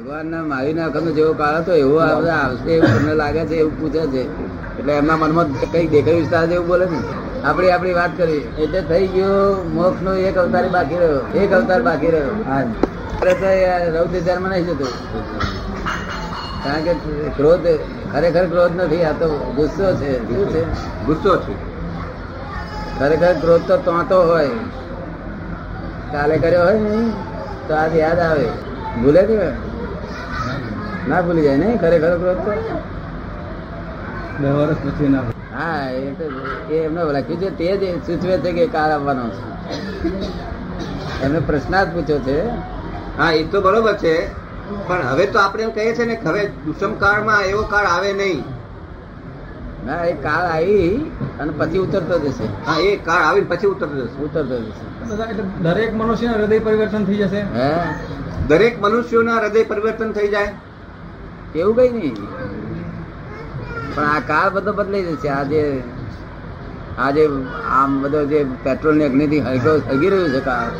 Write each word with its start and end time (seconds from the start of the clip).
ભગવાનના 0.00 0.42
મારીના 0.42 0.84
અખંડ 0.86 1.08
જેવો 1.08 1.32
કાળ 1.32 1.56
હતો 1.56 1.72
એવો 1.74 1.96
આવશે 1.98 2.70
એવું 2.70 2.98
તમને 2.98 3.14
લાગે 3.14 3.44
છે 3.44 3.56
એવું 3.56 3.80
પૂછે 3.80 4.06
છે. 4.06 4.22
એટલે 4.78 4.92
એમના 4.92 5.16
મનમાં 5.16 5.72
કઈ 5.72 5.86
દેખાય 5.86 6.14
વિસ્તાર 6.14 6.46
જેવું 6.46 6.66
બોલે 6.66 6.86
ને 6.86 6.98
આપડી 7.44 7.70
આપડી 7.70 7.92
વાત 7.92 8.10
કરી 8.16 8.36
એટલે 8.58 8.80
થઈ 8.80 9.06
ગયો 9.06 9.64
મોક્ષ 9.74 10.02
નો 10.02 10.14
એક 10.14 10.36
અવતાર 10.36 10.68
બાકી 10.68 10.96
રહ્યો. 10.96 11.38
એક 11.38 11.52
અવતાર 11.52 11.82
બાકી 11.82 12.06
રહ્યો. 12.06 12.44
હા. 12.46 12.62
રૌદ્ર 13.94 14.20
ધર્મ 14.20 14.48
નહીં 14.48 14.66
જતો. 14.66 14.84
કારણ 16.64 16.82
કે 16.82 16.94
ક્રોધ 17.36 17.66
ખરેખર 18.12 18.46
ક્રોધ 18.46 18.80
નથી 18.80 19.02
આ 19.02 19.12
તો 19.12 19.52
ગુસ્સો 19.56 19.94
છે. 19.94 20.28
શું 20.28 20.48
છે? 20.48 20.64
ગુસ્સો 21.06 21.36
છે. 21.36 21.54
ખરેખર 22.98 23.32
ક્રોધ 23.32 23.62
તો 23.66 23.76
તોતો 23.76 24.22
હોય. 24.22 24.48
કાલે 26.12 26.38
કર્યો 26.38 26.62
હોય 26.64 26.78
ને? 26.78 27.12
તો 27.68 27.74
આજ 27.74 27.96
યાદ 27.96 28.18
આવે. 28.18 28.48
ભૂલે 29.02 29.22
કે 29.22 29.69
ના 31.10 31.20
ભૂલી 31.20 31.42
જાય 31.42 31.56
નહીં? 31.56 31.80
ખરેખર 31.80 32.18
ક્રોધ 32.18 32.36
તો. 32.36 32.52
બે 34.42 34.50
વર્ષ 34.50 34.76
પછી 34.76 35.08
ના 35.08 35.20
હા 35.58 35.90
એ 35.90 36.12
તો 36.12 36.24
એ 36.74 36.76
એમને 36.76 37.04
લખ્યું 37.04 37.40
છે 37.40 37.50
તે 37.50 37.76
જ 37.76 38.06
સૂચવે 38.06 38.38
છે 38.38 38.52
કે 38.52 38.66
કાળ 38.66 38.90
આવવાનો 38.90 39.28
છે. 39.28 39.50
એમને 41.22 41.40
પ્રશ્નાર્થ 41.40 41.90
પૂછ્યો 41.90 42.18
છે. 42.18 42.48
હા 43.18 43.32
એ 43.32 43.44
તો 43.44 43.60
બરોબર 43.60 43.96
છે. 43.96 44.40
પણ 44.86 45.02
હવે 45.02 45.26
તો 45.26 45.38
આપણે 45.38 45.62
એમ 45.62 45.70
કહીએ 45.70 45.94
છીએ 45.94 46.04
ને 46.04 46.20
હવે 46.24 46.46
દુષ્મ 46.46 46.94
કાળમાં 46.94 47.42
એવો 47.42 47.62
કાળ 47.62 47.86
આવે 47.86 48.12
નહીં. 48.12 48.44
ના 49.86 50.04
એ 50.04 50.12
કાળ 50.12 50.46
આવી 50.46 51.12
અને 51.40 51.52
પછી 51.58 51.78
ઉતરતો 51.78 52.18
જશે. 52.18 52.44
હા 52.44 52.78
એ 52.80 52.96
કાળ 52.96 53.22
આવીને 53.22 53.46
પછી 53.46 53.66
ઉતરતો 53.66 53.96
જશે. 53.96 54.22
ઉતરતો 54.22 54.60
જશે. 54.60 55.62
દરેક 55.62 55.94
મનુષ્યના 55.94 56.34
હૃદય 56.34 56.58
પરિવર્તન 56.58 57.04
થઈ 57.04 57.16
જશે. 57.16 57.40
હે? 57.40 57.74
દરેક 58.48 58.82
મનુષ્યોના 58.82 59.36
હૃદય 59.36 59.64
પરિવર્તન 59.64 60.12
થઈ 60.12 60.28
જાય. 60.28 60.52
એવું 61.54 61.76
કઈ 61.76 61.90
નહીં 61.90 62.16
પણ 63.94 64.04
આ 64.06 64.20
કાળ 64.20 64.48
બધો 64.50 64.72
બદલાઈ 64.72 65.06
જશે. 65.08 65.28
આજે 65.28 65.62
આજે 66.98 67.22
આમ 67.78 68.02
બધો 68.02 68.20
જે 68.32 68.46
પેટ્રોલની 68.64 69.04
અગ્નિથી 69.04 69.40
હલકો 69.40 69.72
થગી 69.88 70.10
રહ્યું 70.10 70.30
છે 70.30 70.40
કાળ 70.40 70.70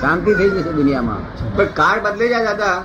શાંતિ 0.00 0.34
થઈ 0.34 0.50
જશે 0.50 0.72
દુનિયામાં. 0.72 1.22
પણ 1.56 1.66
કાળ 1.80 1.98
બદલાઈ 2.00 2.28
જાય 2.28 2.44
દાદા 2.44 2.76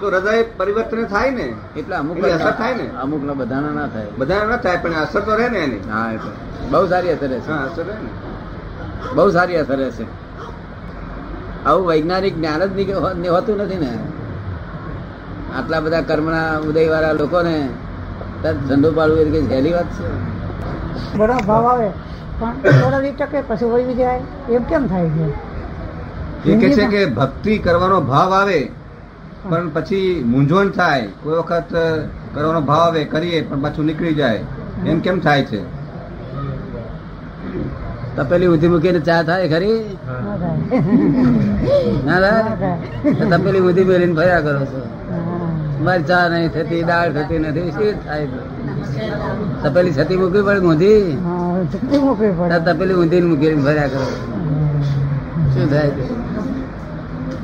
તો 0.00 0.06
હૃદય 0.10 0.42
પરિવર્તન 0.58 1.04
થાય 1.04 1.30
ને. 1.30 1.46
એટલે 1.76 1.96
અમુક 1.96 2.16
અસર 2.24 2.50
થાય 2.50 2.74
ને? 2.74 2.86
અમુક 3.02 3.22
નો 3.22 3.34
બધાના 3.34 3.70
ના 3.70 3.86
થાય. 3.86 4.10
બધાને 4.18 4.46
ના 4.48 4.56
થાય 4.56 4.76
પણ 4.76 4.94
અસર 4.94 5.20
તો 5.20 5.36
રહે 5.36 5.48
ને 5.48 5.58
એની. 5.58 5.82
હા 5.90 6.12
એટલે 6.12 6.32
બહુ 6.70 6.86
સારી 6.88 7.12
અસર 7.16 7.28
રહેશે. 7.28 7.50
હા 7.52 7.64
અસર 7.68 7.84
રહે 7.84 7.96
ને. 8.02 8.10
બહુ 9.14 9.30
સારી 9.30 9.56
અસર 9.56 9.76
રહેશે. 9.76 10.04
આવું 11.66 11.86
વૈજ્ઞાનિક 11.86 12.34
જ્ઞાન 12.36 12.62
જ 12.76 13.28
હોતું 13.28 13.56
નથી 13.56 13.76
ને. 13.76 13.90
આટલા 15.56 15.80
બધા 15.80 16.00
કર્મના 16.00 16.46
ઉદય 16.68 16.88
વાળા 16.88 17.12
લોકોને 17.12 17.56
ધંધો 18.68 18.90
પાડવું 18.92 19.20
એ 19.20 19.24
કઈ 19.24 19.46
સહેલી 19.48 19.72
વાત 19.72 19.88
છે. 19.96 20.08
બડો 21.18 21.36
ભાવ 21.46 21.66
આવે. 21.66 21.88
પણ 22.38 22.54
થોડા 22.80 22.98
વીસ 22.98 23.14
ટકે 23.18 23.40
પછી 23.40 23.64
વળી 23.64 23.94
જાય 23.94 24.20
એમ 24.50 24.62
કેમ 24.62 24.86
થાય 24.86 25.08
છે? 25.08 25.26
એ 26.50 26.56
કે 26.56 26.68
છે 26.72 26.86
કે 26.86 27.04
ભક્તિ 27.18 27.58
કરવાનો 27.58 28.00
ભાવ 28.00 28.34
આવે 28.34 28.58
પણ 29.48 29.68
પછી 29.68 30.24
મૂંઝવણ 30.26 30.68
થાય. 30.70 31.06
કોઈ 31.22 31.36
વખત 31.36 31.72
કરવાનો 32.34 32.60
ભાવ 32.60 32.80
આવે 32.80 33.04
કરીએ 33.04 33.40
પણ 33.42 33.60
પાછું 33.60 33.84
નીકળી 33.84 34.14
જાય. 34.14 34.40
એમ 34.86 34.98
કેમ 35.00 35.20
થાય 35.20 35.42
છે? 35.44 35.60
તપેલી 38.16 38.46
ઊંધી 38.46 38.68
મૂકીને 38.68 39.00
ચા 39.00 39.22
થાય 39.22 39.48
ખરી? 39.48 39.78
ના 42.06 42.20
થાય. 42.20 42.76
તપેલી 43.30 43.60
ઊંધી 43.60 43.84
મેળીને 43.84 44.14
ફર્યા 44.14 44.40
કરો 44.40 44.60
છો. 44.72 44.82
હા. 45.74 45.84
મારી 45.84 46.04
ચા 46.04 46.24
નહીં 46.28 46.50
થતી 46.50 46.82
દાળ 46.84 47.12
થતી 47.12 47.38
નથી 47.38 47.70
શું 47.72 47.96
થાય? 48.04 48.26
તપેલી 49.64 49.92
છતી 49.92 50.16
મૂકવી 50.16 50.42
પડે 50.42 50.60
ઊંધી? 50.66 51.16
હા, 51.24 52.00
મૂકવી 52.00 52.32
પડે. 52.38 52.58
તપેલી 52.68 52.94
ઊંધી 52.94 53.20
મૂકી 53.22 53.54
ભર્યા 53.66 53.88
કરો. 53.88 54.06
શું 55.54 55.68
થાય 55.68 55.90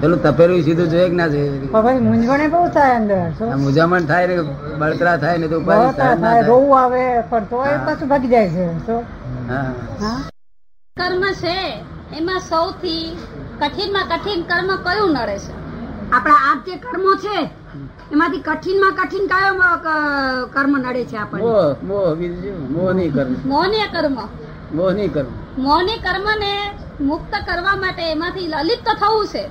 પેલું 0.01 0.19
તપેલું 0.19 0.63
સીધું 0.65 0.89
જોઈએ 0.91 1.09
કે 1.09 1.17
ના 1.17 1.29
જોઈએ 1.29 2.01
મૂંઝવણે 2.01 2.47
બહુ 2.49 2.61
થાય 2.77 2.95
અંદર. 2.97 3.19
મૂંઝામણ 3.57 4.07
થાય 4.07 4.27
ને 4.27 4.37
બળતરા 4.81 5.17
થાય 5.19 5.39
ને 5.39 5.49
તો 5.49 5.57
ઉપાય. 5.59 6.43
રોવું 6.43 6.79
આવે 6.79 7.03
પણ 7.31 7.45
તો 7.51 7.59
એ 7.65 7.77
પાછું 7.87 8.09
ભાગી 8.09 8.31
જાય 8.31 8.49
છે 8.49 8.65
શું? 8.87 9.03
હા. 9.49 9.71
હા? 10.01 10.19
કર્મ 10.97 11.23
છે 11.43 11.57
એમાં 12.19 12.41
સૌથી 12.41 13.17
કઠિનમાં 13.61 14.07
કઠિન 14.13 14.41
કર્મ 14.45 14.69
કયું 14.87 15.13
નડે 15.15 15.37
છે? 15.39 15.53
આપણા 16.13 16.41
આ 16.49 16.55
જે 16.67 16.75
કર્મો 16.79 17.13
છે 17.25 17.37
એમાંથી 18.13 18.43
કઠિનમાં 18.43 18.95
કઠિન 18.95 19.27
કયો 19.27 19.55
કર્મ 20.55 20.73
નડે 20.79 21.03
છે 21.05 21.17
આપણને. 21.17 21.45
મોહ 21.45 21.69
મોહ 21.83 22.09
બીજું 22.15 22.59
મોહ 22.75 22.91
નહીં 22.93 23.13
કરવું 23.15 23.39
મોહનીય 23.47 23.87
કર્મ. 23.95 24.17
મોહ 25.59 25.81
નહીં 25.83 26.79
મુક્ત 27.01 27.33
કરવા 27.47 27.77
માટે 27.77 28.03
એમાંથી 28.13 28.49
લલિત 28.49 28.81
તો 28.87 28.93
થવું 29.01 29.27
છે. 29.27 29.45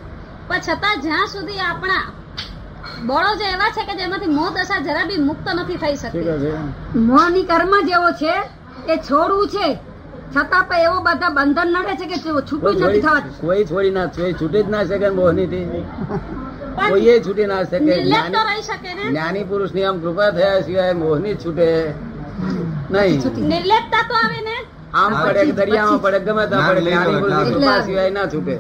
પણ 0.48 0.60
છતાં 0.60 1.02
જ્યાં 1.02 1.28
સુધી 1.28 1.60
આપણા 1.60 2.06
બળો 3.08 3.32
જે 3.40 3.46
એવા 3.56 3.72
છે 3.76 3.84
કે 3.88 3.94
જેમાંથી 4.00 4.36
મોહ 4.38 4.50
દશા 4.56 4.82
જરા 4.88 5.06
બી 5.10 5.22
મુક્ત 5.22 5.48
નથી 5.54 5.78
થઈ 5.78 5.96
શકતી. 5.96 6.26
મોહ 6.96 7.06
મોહની 7.10 7.46
કર્મ 7.46 7.74
જેવો 7.90 8.10
છે 8.22 8.34
એ 8.88 8.96
છોડવું 9.08 9.48
છે. 9.48 9.68
છતાં 10.36 10.64
પણ 10.68 10.86
એવો 10.88 10.98
બધા 11.02 11.30
બંધન 11.30 11.70
નડે 11.76 11.94
છે 11.96 12.06
કે 12.08 12.18
છૂટું 12.50 12.76
નથી 12.82 13.02
થવા 13.02 13.22
કોઈ 13.42 13.66
છોડી 13.66 13.90
ના 13.92 14.08
છૂટી 14.40 14.64
જ 14.64 14.70
ના 14.70 14.84
શકે 14.84 15.10
મોહ 15.10 15.32
પણ 15.32 16.69
કોઈએ 16.88 17.16
છૂટી 17.26 17.48
ના 17.52 17.64
શકે. 17.64 17.80
જ્ઞાની 17.80 18.44
રહી 18.50 18.64
શકે 18.70 18.92
ને? 18.98 19.04
જ્ઞાની 19.12 19.46
પુરુષની 19.52 19.86
આમ 19.90 19.98
કૃપા 20.04 20.30
થયા 20.38 20.62
સિવાય 20.62 20.94
મોહની 21.02 21.34
જ 21.34 21.38
છૂટે 21.46 21.68
નહીં. 22.92 23.20
નિર્લેપતા 23.54 24.04
તો 24.10 24.16
આવે 24.24 24.40
ને? 24.48 24.58
આમ 24.94 25.12
પડે 25.24 25.42
કે 25.46 25.54
દરિયામાં 25.60 26.02
પડે 26.02 26.20
ગમે 26.28 26.44
ત્યાં 26.48 26.68
પડે 26.70 26.82
જ્ઞાની 26.82 27.54
કૃપા 27.54 27.80
સિવાય 27.82 28.12
ના 28.18 28.28
છૂટે. 28.34 28.56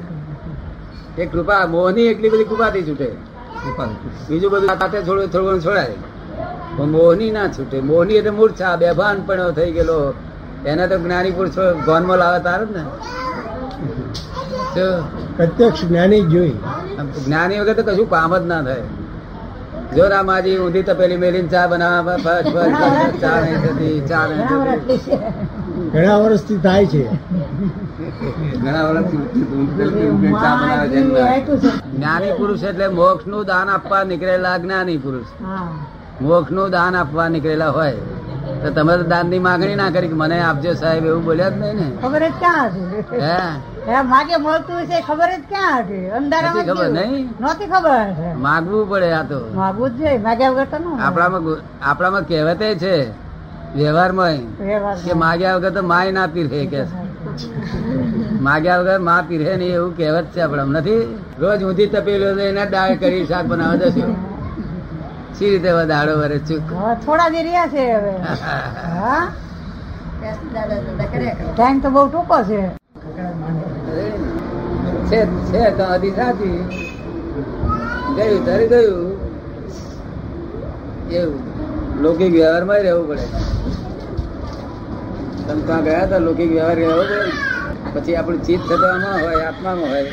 એ 1.18 1.26
કૃપા 1.26 1.64
મોહની 1.76 2.08
એટલી 2.12 2.30
બધી 2.30 2.50
કૃપાથી 2.52 2.86
છૂટે. 2.88 3.10
બીજું 4.30 4.50
બધું 4.52 4.70
સાથે 4.80 5.00
થોડું 5.02 5.28
થોડું 5.34 5.62
છોડાય. 5.66 5.96
પણ 6.78 6.90
મોહની 6.96 7.32
ના 7.38 7.48
છૂટે. 7.48 7.78
મોહની 7.82 8.18
એટલે 8.22 8.32
મૂર્છા 8.40 8.76
બેભાન 8.76 9.18
પણ 9.28 9.52
થઈ 9.52 9.72
ગયેલો. 9.78 10.00
એને 10.66 10.84
તો 10.88 10.96
જ્ઞાની 11.00 11.32
પુરુષ 11.32 11.58
ગોનમાં 11.86 12.18
લાવે 12.18 12.40
તાર 12.44 12.62
જ 12.66 12.68
ને? 12.78 12.84
પ્રત્યક્ષ 15.40 15.82
જ્ઞાની 15.90 16.24
જોઈ. 16.32 16.56
જ્ઞાની 17.26 17.60
વગર 17.60 17.76
તો 17.78 17.84
કશું 17.90 18.10
કામ 18.16 18.34
જ 18.38 18.42
ના 18.52 18.62
થાય. 18.64 18.86
જો 19.96 20.04
રામાજી 20.14 20.58
ઊંધી 20.64 20.86
તપેલી 20.90 21.20
મેલીને 21.24 21.50
ચા 21.54 21.68
બનાવવા 21.68 22.18
ફસ 22.26 22.46
ફસ 22.54 23.14
ચા 23.22 23.38
નહીં 23.44 23.60
થતી 23.64 23.96
ચા 24.10 24.24
નહીં 24.28 24.44
ઘણા 24.50 24.76
થતી. 24.82 24.98
વર્ષથી 24.98 25.90
ઘણા 25.94 26.18
વર્ષથી 26.24 26.60
થાય 26.66 26.86
છે. 26.92 27.04
ઘણા 28.64 28.84
વર્ષથી 28.90 30.34
ચા 30.44 30.56
બનાવે 30.60 30.88
છે. 30.92 31.72
જ્ઞાની 31.96 32.34
પુરુષ 32.40 32.64
એટલે 32.72 32.88
મોક્ષનું 33.00 33.44
દાન 33.52 33.68
આપવા 33.76 34.04
નીકળેલા 34.14 34.58
જ્ઞાની 34.64 34.98
પુરુષ. 35.06 35.30
મોક્ષનું 36.22 36.70
દાન 36.78 36.94
આપવા 37.02 37.30
નીકળેલા 37.36 37.74
હોય. 37.80 38.19
તો 38.62 38.70
તમે 38.72 38.94
તો 38.94 39.04
દાનની 39.06 39.40
માંગણી 39.40 39.76
ના 39.76 39.92
કરી 39.92 40.12
મને 40.14 40.38
આપજો 40.42 40.72
સાહેબ 40.76 41.06
એવું 41.06 41.24
બોલ્યા 41.24 41.52
જ 41.52 41.60
નહીં 41.62 41.78
ને. 41.80 41.88
ખબર 42.02 42.24
જ 42.24 42.34
ક્યાં 42.40 42.68
હતી? 42.70 43.22
હે? 43.88 43.98
માગે 44.06 44.36
મળતું 44.38 44.82
છે 44.90 44.98
ખબર 45.02 45.30
જ 45.34 45.42
ક્યાં 45.50 45.78
હતી? 45.82 46.06
અંધારામાં 46.18 46.66
ખબર, 46.70 46.88
નહીં? 46.98 47.24
નહોતી 47.40 47.68
ખબર? 47.68 48.08
માગવું 48.38 48.84
પડે 48.92 49.10
આ 49.14 49.24
તો. 49.24 49.40
માગવું 49.56 49.90
જ 49.92 50.00
જોઈએ 50.00 50.20
માગ્યા 50.20 50.54
વગર 50.54 50.68
તો 50.74 50.78
આપણામાં 51.00 51.44
આપણામાં 51.84 52.26
કહેવતે 52.26 52.68
છે 52.82 52.96
વ્યવહારમાં 53.76 54.38
કે 55.06 55.14
માગ્યા 55.16 55.58
વગર 55.58 55.74
તો 55.74 55.82
માય 55.84 56.12
ના 56.12 56.28
પીરે 56.30 56.62
કે. 56.74 56.82
માગ્યા 58.42 58.80
વગરમાં 58.82 59.24
પીરે 59.28 59.52
નહીં 59.58 59.74
એવું 59.74 59.94
કહેવત 59.96 60.28
છે 60.34 60.42
આપણે 60.42 60.64
નથી? 60.74 61.02
રોજ 61.40 61.60
ઊંધી 61.64 61.90
તપેલો 61.90 62.28
એના 62.44 62.68
દાળ 62.68 62.94
કરી 62.98 63.26
શાક 63.28 63.46
બનાવવા 63.48 63.90
દસ્યું 63.92 64.16
સી 65.38 65.50
રીતે 65.50 65.86
દાડો 65.86 66.18
વરે 66.20 66.40
ચૂક? 66.40 66.74
થોડા 67.06 67.30
જે 67.30 67.44
રહ્યા 67.44 67.68
છે 67.68 67.92
હવે. 67.92 68.14
ટાઈમ 71.56 71.80
તો 71.80 71.90
બહુ 71.90 72.08
ટૂંકો 72.08 72.44
છે. 72.44 72.62
છે 75.10 75.26
છે 75.26 75.78
તો 75.78 75.84
અધી 75.84 76.12
સાચી 76.12 76.58
ગયું 78.16 78.46
ધરી 78.46 78.68
ગયું. 78.68 79.12
એવું. 81.12 81.40
લૌકિક 82.02 82.32
વ્યવહારમાં 82.32 82.78
રહેવું 82.78 83.08
પડે. 83.08 83.26
તમે 85.48 85.62
ત્યાં 85.62 85.84
ગયા 85.84 86.04
હતા? 86.04 86.18
લૌકિક 86.18 86.52
વ્યવહાર 86.52 86.76
રહેવો 86.76 87.02
પડે? 87.02 87.32
પછી 87.94 88.16
આપણું 88.16 88.44
ચિત્ત 88.44 88.64
થતામાં 88.70 89.22
હોય 89.22 89.44
આત્મામાં 89.44 89.90
હોય. 89.90 90.04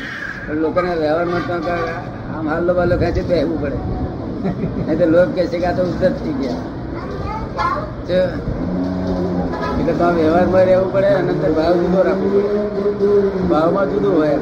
પણ 0.47 0.55
લોકોના 0.55 0.93
વ્યવહારમાં 0.93 1.47
તો 1.47 1.59
કાંઈ 1.67 1.95
આમ 2.35 2.49
હાલો 2.49 2.73
બાલો 2.73 2.97
ખેંચી 2.97 3.21
બેસવું 3.21 3.61
પડે. 3.61 4.06
નહીં 4.43 4.97
તો 4.99 5.05
લોક 5.15 5.29
કહે 5.35 5.43
છે 5.51 5.57
કે 5.61 5.67
આ 5.69 5.77
તો 5.79 5.83
ઉદ્ધત 5.91 6.15
થઈ 6.23 6.35
ગયા. 6.41 6.63
એટલે 9.79 9.93
તો 9.99 10.07
વ્યવહારમાં 10.17 10.63
રહેવું 10.69 10.89
પડે 10.93 11.09
અનંતર 11.19 11.51
ભાવ 11.57 11.73
જુદો 11.81 11.99
રાખવો 12.07 12.27
પડે. 12.35 12.59
ભાવમાં 13.51 13.85
જુદું 13.91 14.13
હોય 14.19 14.39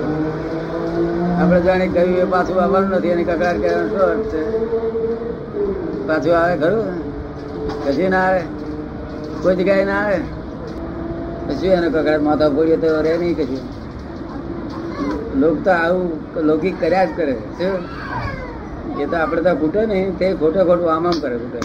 આપણે 1.39 1.59
જાણે 1.65 1.85
કહ્યું 1.95 2.17
એ 2.23 2.25
પાછું 2.33 2.57
આવવાનું 2.63 2.91
નથી 2.97 3.13
અને 3.15 3.23
કકડાટ 3.29 3.57
કહેવાનું 3.63 3.89
શું 3.93 4.03
અર્થ 4.11 4.27
છે? 4.31 4.41
પાછું 6.07 6.33
આવે 6.41 6.55
ખરું? 6.61 6.87
કશું 7.85 8.09
ના 8.15 8.25
આવે? 8.27 8.41
કોઈ 9.41 9.55
જગ્યાએ 9.59 9.85
ના 9.91 10.01
આવે? 10.03 10.19
પછી 11.47 11.73
એનો 11.77 11.87
કકડાટ 11.95 12.23
માથા 12.27 12.53
ફોડીએ 12.55 12.77
તો 12.83 12.87
રહે 13.07 13.13
નહીં 13.23 13.35
કશું. 13.39 13.63
લોક 15.41 15.57
તો 15.65 15.71
આવું 15.71 16.07
લૌકિક 16.47 16.75
કર્યા 16.81 17.05
જ 17.05 17.11
કરે. 17.17 17.35
શું? 17.59 17.77
એ 19.01 19.05
તો 19.11 19.15
આપણે 19.21 19.41
તો 19.47 19.51
ખૂટે 19.61 19.81
નહીં 19.91 20.09
તે 20.19 20.27
ખોટે 20.41 20.61
ખોટું 20.67 20.89
આમ 20.95 21.05
આમ 21.09 21.17
કરે 21.23 21.35
ખૂટે. 21.41 21.61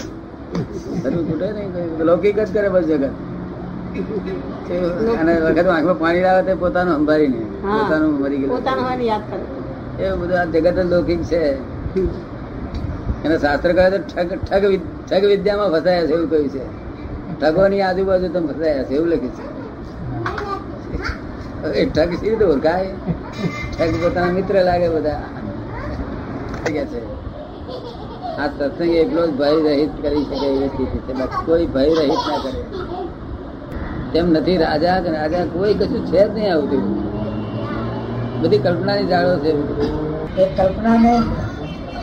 હજુ 1.03 1.19
ખૂટે 1.27 1.47
નહીં 1.57 1.69
લૌકિક 2.09 2.35
જ 2.39 2.49
કરે 2.55 2.69
બસ 2.75 2.85
જગત. 2.89 3.05
અને 5.19 5.33
વખત 5.45 5.67
આંખમાં 5.67 5.97
પાણી 6.03 6.23
લાવે 6.27 6.41
તે 6.47 6.53
પોતાનું 6.63 6.93
સંભાળી 6.99 7.31
નહીં 7.33 7.47
પોતાનું 7.77 8.11
મરી 8.21 8.39
કરે. 8.43 8.49
એ 10.03 10.05
બધું 10.19 10.37
આ 10.41 10.47
જગત 10.53 10.77
લૌકિક 10.93 11.21
છે. 11.31 11.41
એને 13.25 13.35
શાસ્ત્ર 13.43 13.69
કહે 13.77 13.85
તો 13.93 13.99
ઠગ 14.11 14.29
ઠગ 14.47 14.63
ઠગ 15.07 15.23
વિદ્યામાં 15.33 15.69
ફસાયા 15.73 16.07
છે 16.09 16.13
એવું 16.15 16.29
કહ્યું 16.31 16.49
છે. 16.55 16.63
ઠગોની 17.41 17.83
આજુબાજુ 17.87 18.27
તમે 18.35 18.53
ફસાયા 18.53 18.87
છે 18.87 18.93
એવું 18.97 19.09
લખ્યું 19.13 19.35
છે. 19.37 19.43
એ 21.79 21.83
ઠગ 21.95 22.11
સી 22.19 22.29
રીતે 22.31 22.45
ઓળખાય? 22.53 22.91
ઠગ 23.75 23.93
પોતાના 24.03 24.35
મિત્ર 24.39 24.55
લાગે 24.69 24.89
બધા. 24.95 25.21
થઈ 26.65 26.73
ગયા 26.73 26.85
છે. 26.85 27.01
આ 28.37 28.47
સત્સંગ 28.47 28.89
એકલો 28.89 29.27
જ 29.27 29.31
ભય 29.31 29.51
રહિત 29.61 29.89
કરી 30.01 30.23
શકે 30.23 30.45
એવી 30.47 30.67
સ્થિતિ 30.67 30.97
છે. 30.97 31.13
કોઈ 31.45 31.65
ભય 31.65 31.85
રહિત 31.85 32.19
ના 32.27 32.37
કરે. 32.37 32.63
તેમ 34.13 34.31
નથી 34.31 34.57
રાજા 34.57 34.99
કે 34.99 35.09
રાજા 35.09 35.45
કોઈ 35.45 35.73
કશું 35.73 36.05
છે 36.05 36.27
જ 36.27 36.33
નહીં 36.33 36.53
આવતું. 36.53 36.83
બધી 38.41 38.57
કલ્પનાની 38.57 39.05
જાળો 39.05 39.39
છે. 39.39 39.51
એ 40.37 40.45
કલ્પનાને 40.45 41.23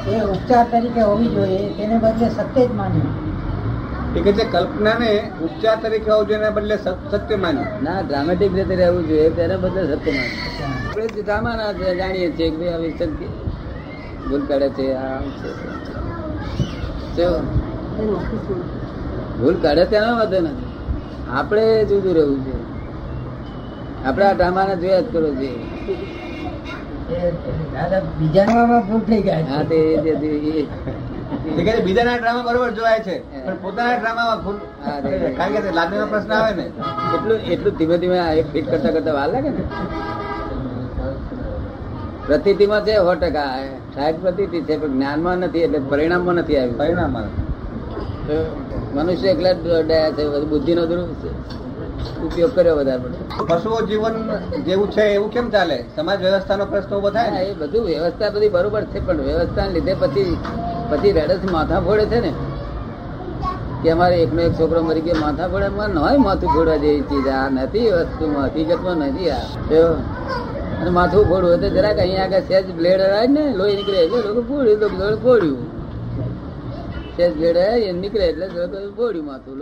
એ 0.08 0.20
ઉપચાર 0.20 0.66
તરીકે 0.70 1.00
હોવી 1.00 1.28
જોઈએ 1.28 1.68
તેને 1.68 1.98
બદલે 1.98 2.28
સત્ય 2.28 2.66
જ 2.66 2.70
માન્યું 2.72 3.14
એ 4.16 4.20
કે 4.20 4.32
છે 4.32 4.44
કલ્પનાને 4.44 5.30
ઉપચાર 5.42 5.78
તરીકે 5.82 6.10
હોવું 6.10 6.26
જોઈએ 6.26 6.36
એના 6.36 6.50
બદલે 6.50 6.76
સત- 6.76 7.10
સત્ય 7.10 7.36
માન્યું 7.36 7.66
ના 7.82 8.00
ડ્રામેટિક 8.00 8.54
રીતે 8.54 8.74
રહેવું 8.74 9.08
જોઈએ 9.08 9.30
તેને 9.30 9.56
બદલે 9.56 9.96
સત્ય 9.96 10.12
માન 10.12 10.30
આપણે 10.86 11.08
જ 11.08 11.28
ના 11.28 11.92
જાણીએ 11.94 12.30
છીએ 12.30 12.50
કે 12.50 12.56
ભાઈ 12.56 12.68
આવી 12.68 12.92
ભૂલ 14.26 14.42
કાઢે 14.48 14.68
છે 14.70 14.86
આમ 14.96 15.24
છે. 15.38 15.50
ભૂલ 19.38 19.56
કાઢે 19.62 19.84
તેનો 19.92 20.08
વાંધો 20.18 20.38
નથી. 20.40 20.68
આપણે 21.30 21.64
જુદું 21.84 22.14
રહેવું 22.14 22.40
છે 22.44 22.54
આપણે 24.04 24.24
આ 24.26 24.34
ડ્રામાને 24.34 24.74
જોયા 24.76 25.00
જ 25.00 25.12
કરવો 25.12 25.30
જોઈએ. 25.32 25.62
બીજામાં 28.18 28.82
ભૂલ 28.88 29.02
થઈ 29.08 29.20
ગયા 29.22 29.44
હા 29.50 29.62
તે 29.64 29.78
છે 29.96 30.12
બીજાના 31.86 32.16
ડ્રામા 32.16 32.44
બરોબર 32.48 32.70
જોવાય 32.72 33.00
છે. 33.00 33.16
પણ 33.44 33.56
પોતાના 33.62 33.96
ડ્રામામાં 33.96 34.40
ભૂલ 34.44 34.58
કારણ 35.38 35.52
કે 35.54 35.70
લાદણીનો 35.78 36.06
પ્રશ્ન 36.12 36.32
આવે 36.32 36.52
ને. 36.52 36.64
એટલું 37.14 37.38
એટલું 37.54 37.72
ધીમે 37.78 37.96
ધીમે 37.98 38.18
ફીટ 38.52 38.66
કરતા 38.70 38.92
કરતા 38.92 39.14
વાર 39.18 39.28
લાગે 39.30 39.50
ને? 39.50 39.62
પ્રતીતિમાં 42.26 42.82
છે 42.84 42.94
સો 42.98 43.12
ટકા 43.16 43.50
સાઠ 43.98 44.18
પ્રતિ 44.22 44.44
છે 44.46 44.74
પણ 44.80 44.92
જ્ઞાનમાં 44.96 45.38
નથી 45.44 45.62
એટલે 45.66 45.78
પરિણામમાં 45.90 46.34
નથી 46.40 46.58
આવ્યું. 46.58 46.78
પરિણામમાં 46.78 47.26
મનુષ્ય 48.94 49.28
એકલા 49.28 49.54
દયા 49.82 50.10
છે 50.16 50.22
બુદ્ધિનો 50.50 50.82
ઉપયોગ 52.26 52.50
કર્યો 52.54 52.76
વધારે 52.76 53.00
પડતો. 53.02 53.44
પશુઓ 53.46 53.80
જીવન 53.88 54.14
જેવું 54.66 54.88
છે 54.90 55.04
એવું 55.16 55.30
કેમ 55.30 55.46
ચાલે? 55.50 55.78
સમાજ 55.96 56.18
વ્યવસ્થાનો 56.22 56.64
પ્રશ્ન 56.66 56.92
ઊભો 56.96 57.10
થાય 57.10 57.30
ને? 57.30 57.40
એ 57.40 57.54
બધું 57.54 57.84
વ્યવસ્થા 57.86 58.30
બધી 58.34 58.48
બરોબર 58.48 58.84
છે 58.92 58.98
પણ 59.06 59.20
વ્યવસ્થાને 59.20 59.72
લીધે 59.72 59.94
પછી 59.94 60.36
પછી 60.90 61.12
રેડસ 61.12 61.42
માથા 61.52 61.80
ફોડે 61.80 62.04
છે 62.12 62.20
ને? 62.20 62.32
કે 63.82 63.88
અમારે 63.90 64.16
એકનો 64.22 64.40
એક 64.42 64.54
છોકરો 64.60 64.80
મરી 64.82 65.00
ગયો 65.00 65.18
માથા 65.20 65.48
ફોડે 65.48 65.66
અમારે 65.66 65.92
હોય 66.04 66.16
માથું 66.26 66.50
ફોડવા 66.54 66.76
જેવી 66.76 67.04
ચીજ 67.10 67.28
આ 67.28 67.48
નથી 67.48 67.90
વસ્તુમાં 67.90 68.46
હકીકતમાં 68.46 68.96
નથી 68.96 69.30
આ. 69.30 69.42
અને 70.80 70.90
માથું 70.90 71.24
ફોડવું 71.30 71.60
તો 71.60 71.68
જરાક 71.76 71.98
અહીંયા 71.98 72.24
આગળ 72.24 72.46
સેજ 72.50 72.66
બ્લેડ 72.78 73.00
આવે 73.00 73.26
ને, 73.26 73.44
લોહી 73.58 73.76
નીકળે 73.78 73.98
એટલે 74.04 74.18
લોકો 74.26 74.42
ફોડ્યું 74.50 74.80
તો 74.80 74.88
ફોડ્યું. 75.24 75.62
સેજ 77.16 77.30
બ્લેડ 77.38 77.56
એ 77.56 77.92
નીકળે 77.92 78.24
એટલે 78.30 78.46
ફોડ્યું 78.96 79.26
માથું 79.30 79.58